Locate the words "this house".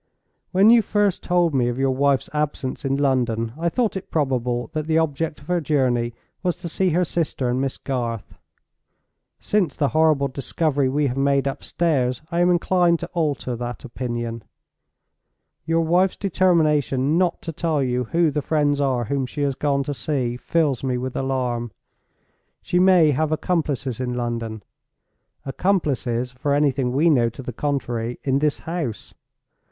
28.39-29.13